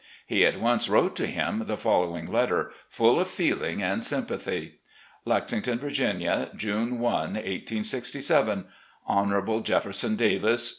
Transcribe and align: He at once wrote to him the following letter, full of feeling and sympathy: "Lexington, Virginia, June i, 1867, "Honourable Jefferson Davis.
He 0.25 0.43
at 0.47 0.59
once 0.59 0.89
wrote 0.89 1.15
to 1.17 1.27
him 1.27 1.65
the 1.67 1.77
following 1.77 2.25
letter, 2.31 2.71
full 2.89 3.19
of 3.19 3.27
feeling 3.27 3.83
and 3.83 4.03
sympathy: 4.03 4.79
"Lexington, 5.25 5.77
Virginia, 5.77 6.49
June 6.55 6.93
i, 6.93 7.37
1867, 7.37 8.65
"Honourable 9.07 9.59
Jefferson 9.61 10.15
Davis. 10.15 10.69